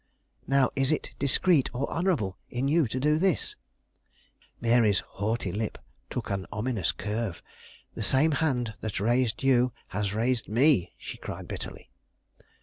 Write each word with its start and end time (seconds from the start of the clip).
"Now 0.47 0.71
is 0.75 0.91
it 0.91 1.11
discreet 1.19 1.69
or 1.75 1.87
honorable 1.91 2.35
in 2.49 2.67
you 2.67 2.87
to 2.87 2.99
do 2.99 3.19
this?" 3.19 3.55
Mary's 4.59 5.01
haughty 5.01 5.51
lip 5.51 5.77
took 6.09 6.31
an 6.31 6.47
ominous 6.51 6.91
curve. 6.91 7.43
"The 7.93 8.01
same 8.01 8.31
hand 8.31 8.73
that 8.81 8.99
raised 8.99 9.43
you 9.43 9.73
has 9.89 10.15
raised 10.15 10.49
me," 10.49 10.95
she 10.97 11.17
cried 11.17 11.47
bitterly. 11.47 11.91